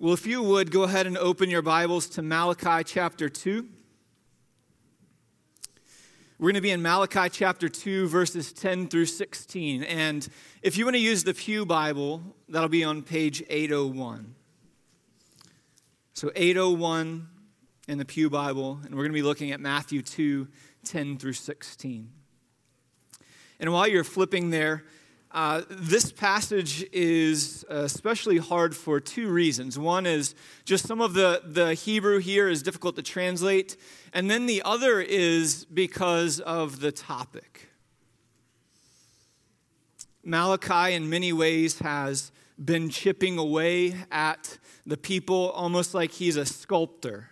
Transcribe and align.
Well, 0.00 0.14
if 0.14 0.28
you 0.28 0.44
would, 0.44 0.70
go 0.70 0.84
ahead 0.84 1.08
and 1.08 1.18
open 1.18 1.50
your 1.50 1.60
Bibles 1.60 2.08
to 2.10 2.22
Malachi 2.22 2.84
chapter 2.84 3.28
2. 3.28 3.66
We're 6.38 6.44
going 6.44 6.54
to 6.54 6.60
be 6.60 6.70
in 6.70 6.80
Malachi 6.82 7.28
chapter 7.28 7.68
2, 7.68 8.06
verses 8.06 8.52
10 8.52 8.86
through 8.86 9.06
16. 9.06 9.82
And 9.82 10.28
if 10.62 10.78
you 10.78 10.84
want 10.84 10.94
to 10.94 11.00
use 11.00 11.24
the 11.24 11.34
Pew 11.34 11.66
Bible, 11.66 12.22
that'll 12.48 12.68
be 12.68 12.84
on 12.84 13.02
page 13.02 13.42
801. 13.50 14.36
So 16.14 16.30
801 16.36 17.26
in 17.88 17.98
the 17.98 18.04
Pew 18.04 18.30
Bible, 18.30 18.78
and 18.84 18.94
we're 18.94 19.02
going 19.02 19.10
to 19.10 19.18
be 19.18 19.22
looking 19.22 19.50
at 19.50 19.58
Matthew 19.58 20.02
2, 20.02 20.46
10 20.84 21.18
through 21.18 21.32
16. 21.32 22.08
And 23.58 23.72
while 23.72 23.88
you're 23.88 24.04
flipping 24.04 24.50
there, 24.50 24.84
uh, 25.30 25.62
this 25.68 26.10
passage 26.10 26.86
is 26.92 27.64
especially 27.68 28.38
hard 28.38 28.74
for 28.74 28.98
two 28.98 29.28
reasons. 29.28 29.78
One 29.78 30.06
is 30.06 30.34
just 30.64 30.86
some 30.86 31.00
of 31.00 31.12
the, 31.12 31.42
the 31.44 31.74
Hebrew 31.74 32.18
here 32.18 32.48
is 32.48 32.62
difficult 32.62 32.96
to 32.96 33.02
translate, 33.02 33.76
and 34.14 34.30
then 34.30 34.46
the 34.46 34.62
other 34.64 35.00
is 35.00 35.66
because 35.66 36.40
of 36.40 36.80
the 36.80 36.92
topic. 36.92 37.68
Malachi, 40.24 40.94
in 40.94 41.10
many 41.10 41.32
ways, 41.32 41.78
has 41.80 42.32
been 42.62 42.88
chipping 42.88 43.38
away 43.38 43.94
at 44.10 44.58
the 44.86 44.96
people 44.96 45.50
almost 45.50 45.94
like 45.94 46.10
he's 46.12 46.36
a 46.36 46.46
sculptor. 46.46 47.30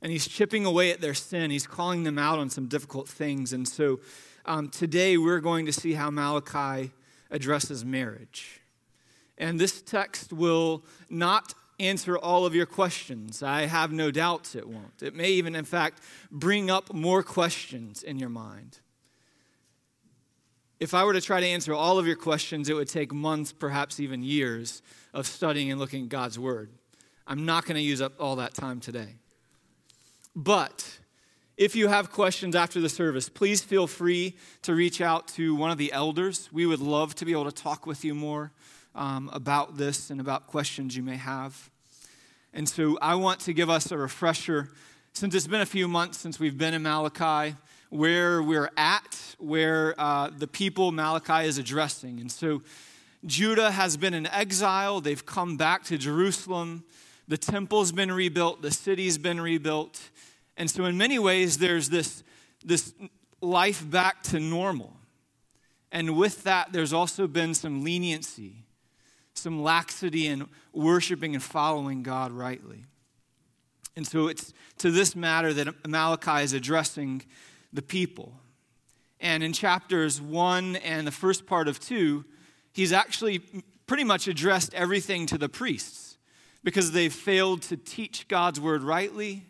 And 0.00 0.10
he's 0.10 0.26
chipping 0.26 0.64
away 0.64 0.90
at 0.90 1.00
their 1.00 1.14
sin. 1.14 1.50
He's 1.50 1.66
calling 1.66 2.02
them 2.02 2.18
out 2.18 2.38
on 2.38 2.50
some 2.50 2.66
difficult 2.66 3.08
things. 3.08 3.52
And 3.52 3.66
so 3.68 4.00
um, 4.44 4.68
today 4.68 5.16
we're 5.16 5.40
going 5.40 5.66
to 5.66 5.72
see 5.72 5.92
how 5.92 6.10
Malachi 6.10 6.92
addresses 7.32 7.84
marriage. 7.84 8.60
And 9.36 9.58
this 9.58 9.82
text 9.82 10.32
will 10.32 10.84
not 11.10 11.54
answer 11.80 12.16
all 12.16 12.46
of 12.46 12.54
your 12.54 12.66
questions. 12.66 13.42
I 13.42 13.62
have 13.62 13.90
no 13.90 14.12
doubts 14.12 14.54
it 14.54 14.68
won't. 14.68 15.02
It 15.02 15.14
may 15.14 15.30
even, 15.30 15.56
in 15.56 15.64
fact, 15.64 16.00
bring 16.30 16.70
up 16.70 16.92
more 16.92 17.24
questions 17.24 18.04
in 18.04 18.18
your 18.18 18.28
mind. 18.28 18.78
If 20.78 20.94
I 20.94 21.04
were 21.04 21.12
to 21.12 21.20
try 21.20 21.40
to 21.40 21.46
answer 21.46 21.72
all 21.74 21.98
of 21.98 22.06
your 22.06 22.16
questions, 22.16 22.68
it 22.68 22.74
would 22.74 22.88
take 22.88 23.12
months, 23.12 23.52
perhaps 23.52 23.98
even 23.98 24.22
years, 24.22 24.82
of 25.14 25.26
studying 25.26 25.70
and 25.70 25.80
looking 25.80 26.04
at 26.04 26.08
God's 26.08 26.38
Word. 26.38 26.70
I'm 27.26 27.44
not 27.44 27.64
going 27.64 27.76
to 27.76 27.82
use 27.82 28.02
up 28.02 28.14
all 28.20 28.36
that 28.36 28.54
time 28.54 28.80
today. 28.80 29.16
But 30.34 30.98
if 31.62 31.76
you 31.76 31.86
have 31.86 32.10
questions 32.10 32.56
after 32.56 32.80
the 32.80 32.88
service, 32.88 33.28
please 33.28 33.62
feel 33.62 33.86
free 33.86 34.34
to 34.62 34.74
reach 34.74 35.00
out 35.00 35.28
to 35.28 35.54
one 35.54 35.70
of 35.70 35.78
the 35.78 35.92
elders. 35.92 36.48
We 36.50 36.66
would 36.66 36.80
love 36.80 37.14
to 37.14 37.24
be 37.24 37.30
able 37.30 37.44
to 37.44 37.52
talk 37.52 37.86
with 37.86 38.04
you 38.04 38.16
more 38.16 38.50
um, 38.96 39.30
about 39.32 39.76
this 39.76 40.10
and 40.10 40.20
about 40.20 40.48
questions 40.48 40.96
you 40.96 41.04
may 41.04 41.14
have. 41.14 41.70
And 42.52 42.68
so 42.68 42.98
I 43.00 43.14
want 43.14 43.38
to 43.42 43.52
give 43.52 43.70
us 43.70 43.92
a 43.92 43.96
refresher, 43.96 44.70
since 45.12 45.36
it's 45.36 45.46
been 45.46 45.60
a 45.60 45.66
few 45.66 45.86
months 45.86 46.18
since 46.18 46.40
we've 46.40 46.58
been 46.58 46.74
in 46.74 46.82
Malachi, 46.82 47.54
where 47.90 48.42
we're 48.42 48.72
at, 48.76 49.36
where 49.38 49.94
uh, 49.98 50.30
the 50.36 50.48
people 50.48 50.90
Malachi 50.90 51.46
is 51.46 51.58
addressing. 51.58 52.18
And 52.18 52.32
so 52.32 52.62
Judah 53.24 53.70
has 53.70 53.96
been 53.96 54.14
in 54.14 54.26
exile, 54.26 55.00
they've 55.00 55.24
come 55.24 55.56
back 55.56 55.84
to 55.84 55.96
Jerusalem, 55.96 56.82
the 57.28 57.38
temple's 57.38 57.92
been 57.92 58.10
rebuilt, 58.10 58.62
the 58.62 58.72
city's 58.72 59.16
been 59.16 59.40
rebuilt. 59.40 60.10
And 60.56 60.70
so, 60.70 60.84
in 60.84 60.96
many 60.96 61.18
ways, 61.18 61.58
there's 61.58 61.88
this, 61.88 62.22
this 62.64 62.92
life 63.40 63.88
back 63.88 64.22
to 64.24 64.40
normal. 64.40 64.96
And 65.90 66.16
with 66.16 66.44
that, 66.44 66.72
there's 66.72 66.92
also 66.92 67.26
been 67.26 67.54
some 67.54 67.82
leniency, 67.82 68.64
some 69.34 69.62
laxity 69.62 70.26
in 70.26 70.46
worshiping 70.72 71.34
and 71.34 71.42
following 71.42 72.02
God 72.02 72.32
rightly. 72.32 72.84
And 73.96 74.06
so, 74.06 74.28
it's 74.28 74.52
to 74.78 74.90
this 74.90 75.16
matter 75.16 75.52
that 75.54 75.88
Malachi 75.88 76.44
is 76.44 76.52
addressing 76.52 77.22
the 77.72 77.82
people. 77.82 78.34
And 79.20 79.42
in 79.42 79.52
chapters 79.52 80.20
one 80.20 80.76
and 80.76 81.06
the 81.06 81.12
first 81.12 81.46
part 81.46 81.68
of 81.68 81.78
two, 81.78 82.24
he's 82.72 82.92
actually 82.92 83.40
pretty 83.86 84.04
much 84.04 84.26
addressed 84.26 84.74
everything 84.74 85.26
to 85.26 85.38
the 85.38 85.48
priests 85.48 86.18
because 86.64 86.92
they've 86.92 87.12
failed 87.12 87.62
to 87.62 87.76
teach 87.76 88.26
God's 88.28 88.60
word 88.60 88.82
rightly 88.82 89.46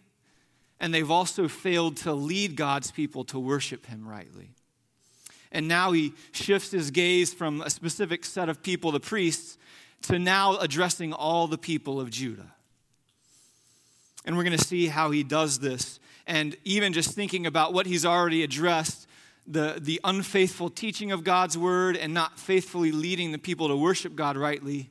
and 0.82 0.92
they've 0.92 1.10
also 1.10 1.48
failed 1.48 1.96
to 1.98 2.12
lead 2.12 2.56
God's 2.56 2.90
people 2.90 3.24
to 3.26 3.38
worship 3.38 3.86
Him 3.86 4.06
rightly. 4.06 4.50
And 5.52 5.68
now 5.68 5.92
he 5.92 6.14
shifts 6.32 6.70
his 6.70 6.90
gaze 6.90 7.32
from 7.32 7.60
a 7.60 7.70
specific 7.70 8.24
set 8.24 8.48
of 8.48 8.62
people, 8.62 8.90
the 8.90 9.00
priests, 9.00 9.58
to 10.02 10.18
now 10.18 10.56
addressing 10.56 11.12
all 11.12 11.46
the 11.46 11.58
people 11.58 12.00
of 12.00 12.10
Judah. 12.10 12.54
And 14.24 14.36
we're 14.36 14.44
going 14.44 14.58
to 14.58 14.64
see 14.64 14.86
how 14.86 15.10
he 15.10 15.22
does 15.22 15.58
this. 15.58 16.00
And 16.26 16.56
even 16.64 16.92
just 16.92 17.10
thinking 17.10 17.46
about 17.46 17.74
what 17.74 17.86
he's 17.86 18.06
already 18.06 18.42
addressed 18.42 19.06
the, 19.46 19.76
the 19.78 20.00
unfaithful 20.04 20.70
teaching 20.70 21.12
of 21.12 21.22
God's 21.22 21.58
word 21.58 21.96
and 21.96 22.14
not 22.14 22.38
faithfully 22.38 22.92
leading 22.92 23.32
the 23.32 23.38
people 23.38 23.68
to 23.68 23.76
worship 23.76 24.16
God 24.16 24.36
rightly, 24.36 24.88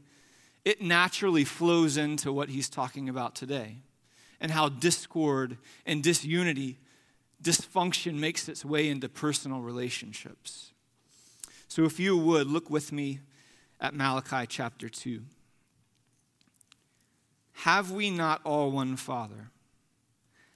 it 0.63 0.81
naturally 0.81 1.43
flows 1.43 1.97
into 1.97 2.31
what 2.31 2.49
he's 2.49 2.69
talking 2.69 3.09
about 3.09 3.33
today 3.33 3.77
and 4.41 4.51
how 4.51 4.67
discord 4.67 5.57
and 5.85 6.03
disunity, 6.03 6.79
dysfunction 7.41 8.15
makes 8.15 8.49
its 8.49 8.65
way 8.65 8.89
into 8.89 9.07
personal 9.07 9.61
relationships. 9.61 10.71
So, 11.67 11.85
if 11.85 11.99
you 11.99 12.17
would, 12.17 12.47
look 12.47 12.69
with 12.69 12.91
me 12.91 13.19
at 13.79 13.93
Malachi 13.93 14.45
chapter 14.47 14.89
2. 14.89 15.21
Have 17.53 17.91
we 17.91 18.09
not 18.09 18.41
all 18.43 18.71
one 18.71 18.95
Father? 18.97 19.51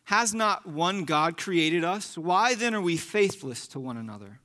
Has 0.06 0.34
not 0.34 0.68
one 0.68 1.03
God 1.03 1.38
created 1.38 1.84
us? 1.84 2.18
Why 2.18 2.53
then 2.56 2.75
are 2.75 2.81
we 2.81 2.97
faithless 2.97 3.68
to 3.69 3.79
one 3.79 3.97
another? 3.97 4.40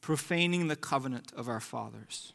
Profaning 0.00 0.68
the 0.68 0.76
covenant 0.76 1.32
of 1.36 1.48
our 1.48 1.60
fathers. 1.60 2.32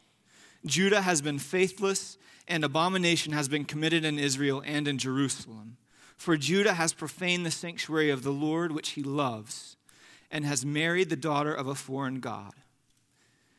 Judah 0.66 1.02
has 1.02 1.20
been 1.20 1.38
faithless 1.38 2.16
and 2.46 2.64
abomination 2.64 3.32
has 3.32 3.48
been 3.48 3.64
committed 3.64 4.04
in 4.04 4.18
Israel 4.18 4.62
and 4.64 4.86
in 4.86 4.98
Jerusalem. 4.98 5.76
For 6.16 6.36
Judah 6.36 6.74
has 6.74 6.92
profaned 6.92 7.44
the 7.44 7.50
sanctuary 7.50 8.10
of 8.10 8.22
the 8.22 8.32
Lord, 8.32 8.72
which 8.72 8.90
he 8.90 9.02
loves, 9.02 9.76
and 10.30 10.44
has 10.44 10.64
married 10.64 11.10
the 11.10 11.16
daughter 11.16 11.54
of 11.54 11.66
a 11.66 11.74
foreign 11.74 12.20
God. 12.20 12.52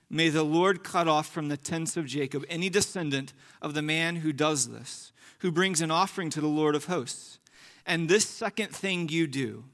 May 0.09 0.29
the 0.29 0.43
Lord 0.43 0.83
cut 0.83 1.07
off 1.07 1.27
from 1.27 1.47
the 1.47 1.57
tents 1.57 1.97
of 1.97 2.05
Jacob 2.05 2.45
any 2.47 2.69
descendant 2.69 3.33
of 3.61 3.73
the 3.73 3.81
man 3.81 4.17
who 4.17 4.31
does 4.31 4.69
this, 4.69 5.11
who 5.39 5.51
brings 5.51 5.81
an 5.81 5.91
offering 5.91 6.29
to 6.31 6.41
the 6.41 6.47
Lord 6.47 6.75
of 6.75 6.85
hosts. 6.85 7.39
And 7.85 8.07
this 8.07 8.25
second 8.25 8.69
thing 8.69 9.09
you 9.09 9.27
do, 9.27 9.65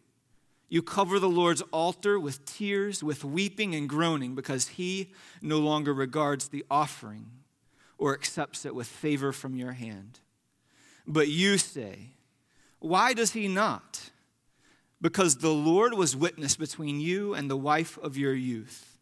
you 0.71 0.81
cover 0.81 1.19
the 1.19 1.29
Lord's 1.29 1.61
altar 1.73 2.17
with 2.17 2.45
tears, 2.45 3.03
with 3.03 3.25
weeping 3.25 3.75
and 3.75 3.89
groaning, 3.89 4.35
because 4.35 4.69
he 4.69 5.11
no 5.41 5.59
longer 5.59 5.93
regards 5.93 6.47
the 6.47 6.63
offering 6.71 7.25
or 7.97 8.13
accepts 8.13 8.65
it 8.65 8.73
with 8.73 8.87
favor 8.87 9.33
from 9.33 9.57
your 9.57 9.73
hand. 9.73 10.21
But 11.05 11.27
you 11.27 11.57
say, 11.57 12.11
Why 12.79 13.13
does 13.13 13.33
he 13.33 13.49
not? 13.49 14.11
Because 15.01 15.39
the 15.39 15.49
Lord 15.49 15.93
was 15.93 16.15
witness 16.15 16.55
between 16.55 17.01
you 17.01 17.33
and 17.33 17.51
the 17.51 17.57
wife 17.57 17.97
of 17.97 18.15
your 18.15 18.33
youth, 18.33 18.97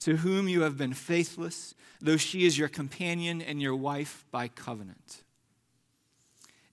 to 0.00 0.16
whom 0.16 0.48
you 0.48 0.62
have 0.62 0.78
been 0.78 0.94
faithless, 0.94 1.74
though 2.00 2.16
she 2.16 2.46
is 2.46 2.56
your 2.56 2.68
companion 2.68 3.42
and 3.42 3.60
your 3.60 3.76
wife 3.76 4.24
by 4.30 4.48
covenant. 4.48 5.22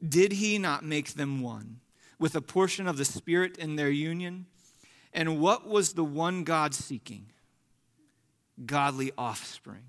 Did 0.07 0.31
he 0.31 0.57
not 0.57 0.85
make 0.85 1.15
them 1.15 1.41
one, 1.41 1.81
with 2.19 2.35
a 2.35 2.41
portion 2.41 2.87
of 2.87 2.97
the 2.97 3.05
Spirit 3.05 3.57
in 3.57 3.75
their 3.75 3.89
union? 3.89 4.45
And 5.13 5.39
what 5.39 5.67
was 5.67 5.93
the 5.93 6.03
one 6.03 6.43
God 6.43 6.73
seeking? 6.73 7.27
Godly 8.65 9.11
offspring. 9.17 9.83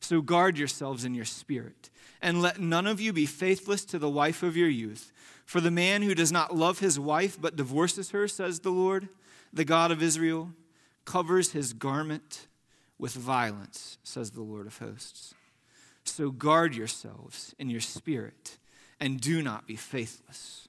So 0.00 0.20
guard 0.20 0.58
yourselves 0.58 1.04
in 1.04 1.14
your 1.14 1.24
spirit, 1.24 1.90
and 2.22 2.40
let 2.40 2.60
none 2.60 2.86
of 2.86 3.00
you 3.00 3.12
be 3.12 3.26
faithless 3.26 3.84
to 3.86 3.98
the 3.98 4.08
wife 4.08 4.42
of 4.42 4.56
your 4.56 4.68
youth. 4.68 5.12
For 5.44 5.60
the 5.60 5.70
man 5.70 6.02
who 6.02 6.14
does 6.14 6.30
not 6.30 6.54
love 6.54 6.78
his 6.78 7.00
wife 7.00 7.38
but 7.40 7.56
divorces 7.56 8.10
her, 8.10 8.28
says 8.28 8.60
the 8.60 8.70
Lord, 8.70 9.08
the 9.52 9.64
God 9.64 9.90
of 9.90 10.02
Israel, 10.02 10.50
covers 11.04 11.52
his 11.52 11.72
garment 11.72 12.46
with 12.98 13.14
violence, 13.14 13.98
says 14.02 14.30
the 14.30 14.42
Lord 14.42 14.66
of 14.66 14.78
hosts. 14.78 15.34
So 16.04 16.30
guard 16.30 16.74
yourselves 16.74 17.54
in 17.58 17.70
your 17.70 17.80
spirit, 17.80 18.58
and 19.00 19.20
do 19.20 19.42
not 19.42 19.66
be 19.66 19.76
faithless. 19.76 20.68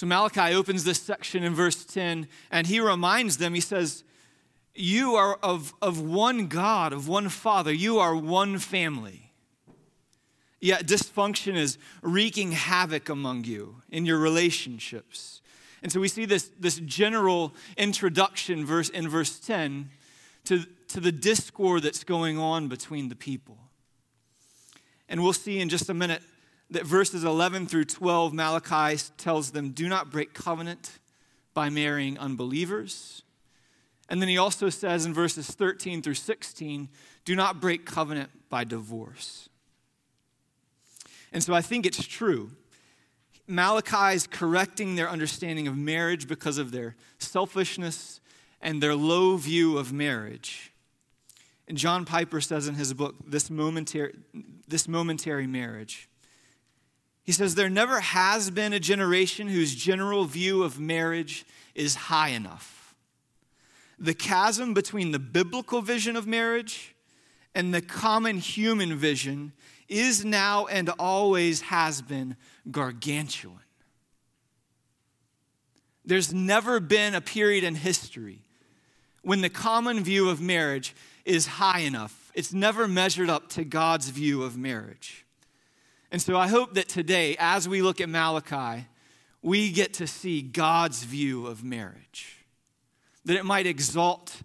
So 0.00 0.06
Malachi 0.06 0.54
opens 0.54 0.84
this 0.84 0.98
section 0.98 1.42
in 1.42 1.54
verse 1.54 1.84
10, 1.84 2.26
and 2.50 2.66
he 2.66 2.80
reminds 2.80 3.36
them, 3.36 3.52
he 3.52 3.60
says, 3.60 4.02
you 4.74 5.14
are 5.14 5.34
of, 5.42 5.74
of 5.82 6.00
one 6.00 6.46
God, 6.46 6.94
of 6.94 7.06
one 7.06 7.28
Father. 7.28 7.70
You 7.70 7.98
are 7.98 8.16
one 8.16 8.58
family. 8.58 9.30
Yet 10.58 10.86
dysfunction 10.86 11.54
is 11.54 11.76
wreaking 12.00 12.52
havoc 12.52 13.10
among 13.10 13.44
you 13.44 13.82
in 13.90 14.06
your 14.06 14.16
relationships. 14.16 15.42
And 15.82 15.92
so 15.92 16.00
we 16.00 16.08
see 16.08 16.24
this, 16.24 16.50
this 16.58 16.76
general 16.76 17.52
introduction 17.76 18.64
verse 18.64 18.88
in 18.88 19.06
verse 19.06 19.38
10 19.38 19.90
to, 20.46 20.64
to 20.88 21.00
the 21.00 21.12
discord 21.12 21.82
that's 21.82 22.04
going 22.04 22.38
on 22.38 22.68
between 22.68 23.10
the 23.10 23.16
people. 23.16 23.58
And 25.10 25.22
we'll 25.22 25.34
see 25.34 25.60
in 25.60 25.68
just 25.68 25.90
a 25.90 25.94
minute 25.94 26.22
that 26.70 26.86
verses 26.86 27.24
11 27.24 27.66
through 27.66 27.86
12, 27.86 28.32
Malachi 28.32 29.02
tells 29.16 29.50
them, 29.50 29.70
Do 29.70 29.88
not 29.88 30.10
break 30.10 30.34
covenant 30.34 30.98
by 31.54 31.68
marrying 31.68 32.18
unbelievers. 32.18 33.22
And 34.08 34.20
then 34.20 34.28
he 34.28 34.38
also 34.38 34.68
says 34.68 35.06
in 35.06 35.14
verses 35.14 35.48
13 35.48 36.02
through 36.02 36.14
16, 36.14 36.88
Do 37.24 37.36
not 37.36 37.60
break 37.60 37.86
covenant 37.86 38.30
by 38.48 38.64
divorce. 38.64 39.48
And 41.32 41.42
so 41.42 41.54
I 41.54 41.60
think 41.60 41.86
it's 41.86 42.06
true. 42.06 42.50
Malachi 43.46 44.14
is 44.14 44.26
correcting 44.26 44.94
their 44.94 45.08
understanding 45.08 45.66
of 45.66 45.76
marriage 45.76 46.28
because 46.28 46.58
of 46.58 46.70
their 46.70 46.96
selfishness 47.18 48.20
and 48.60 48.82
their 48.82 48.94
low 48.94 49.36
view 49.36 49.78
of 49.78 49.92
marriage. 49.92 50.72
And 51.66 51.78
John 51.78 52.04
Piper 52.04 52.40
says 52.40 52.66
in 52.68 52.74
his 52.74 52.92
book, 52.94 53.14
This 53.24 53.48
Momentary, 53.48 54.14
this 54.66 54.88
momentary 54.88 55.46
Marriage, 55.46 56.09
he 57.24 57.32
says, 57.32 57.54
There 57.54 57.70
never 57.70 58.00
has 58.00 58.50
been 58.50 58.72
a 58.72 58.80
generation 58.80 59.48
whose 59.48 59.74
general 59.74 60.24
view 60.24 60.62
of 60.62 60.80
marriage 60.80 61.44
is 61.74 61.94
high 61.94 62.30
enough. 62.30 62.94
The 63.98 64.14
chasm 64.14 64.72
between 64.74 65.12
the 65.12 65.18
biblical 65.18 65.82
vision 65.82 66.16
of 66.16 66.26
marriage 66.26 66.94
and 67.54 67.74
the 67.74 67.82
common 67.82 68.38
human 68.38 68.96
vision 68.96 69.52
is 69.88 70.24
now 70.24 70.66
and 70.66 70.88
always 70.98 71.62
has 71.62 72.00
been 72.00 72.36
gargantuan. 72.70 73.58
There's 76.04 76.32
never 76.32 76.80
been 76.80 77.14
a 77.14 77.20
period 77.20 77.64
in 77.64 77.74
history 77.74 78.42
when 79.22 79.42
the 79.42 79.50
common 79.50 80.02
view 80.02 80.30
of 80.30 80.40
marriage 80.40 80.94
is 81.24 81.46
high 81.46 81.80
enough. 81.80 82.32
It's 82.34 82.52
never 82.52 82.88
measured 82.88 83.28
up 83.28 83.48
to 83.50 83.64
God's 83.64 84.08
view 84.08 84.42
of 84.42 84.56
marriage. 84.56 85.26
And 86.10 86.20
so 86.20 86.36
I 86.36 86.48
hope 86.48 86.74
that 86.74 86.88
today, 86.88 87.36
as 87.38 87.68
we 87.68 87.82
look 87.82 88.00
at 88.00 88.08
Malachi, 88.08 88.86
we 89.42 89.70
get 89.70 89.94
to 89.94 90.06
see 90.06 90.42
God's 90.42 91.04
view 91.04 91.46
of 91.46 91.62
marriage, 91.64 92.44
that 93.24 93.36
it 93.36 93.44
might 93.44 93.66
exalt 93.66 94.42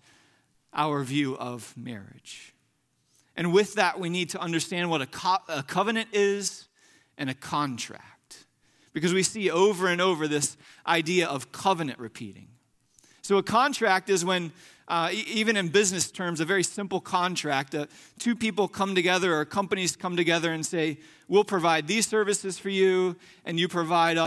our 0.74 1.04
view 1.04 1.36
of 1.38 1.74
marriage. 1.76 2.54
And 3.36 3.52
with 3.52 3.74
that, 3.76 4.00
we 4.00 4.10
need 4.10 4.30
to 4.30 4.40
understand 4.40 4.90
what 4.90 5.02
a, 5.02 5.08
co- 5.08 5.44
a 5.50 5.64
covenant 5.64 6.10
is 6.14 6.68
and 7.18 7.30
a 7.30 7.34
contract. 7.34 8.46
Because 8.94 9.14
we 9.14 9.24
see 9.24 9.50
over 9.50 9.88
and 9.88 10.00
over 10.00 10.28
this 10.28 10.56
idea 10.88 11.28
of 11.28 11.52
covenant 11.52 12.00
repeating. 12.00 12.48
So, 13.26 13.40
a 13.40 13.44
contract 13.44 14.12
is 14.12 14.24
when, 14.24 14.52
uh, 14.88 15.10
e- 15.12 15.26
even 15.28 15.58
in 15.58 15.70
business 15.70 16.12
terms, 16.12 16.40
a 16.40 16.46
very 16.46 16.62
simple 16.62 17.02
contract. 17.02 17.74
Uh, 17.74 17.88
two 18.20 18.36
people 18.36 18.68
come 18.68 18.94
together 18.94 19.34
or 19.34 19.46
companies 19.46 19.96
come 19.96 20.16
together 20.16 20.52
and 20.52 20.64
say, 20.64 21.00
We'll 21.28 21.44
provide 21.44 21.88
these 21.88 22.06
services 22.06 22.60
for 22.60 22.70
you, 22.70 23.16
and 23.44 23.60
you 23.60 23.68
provide 23.68 24.20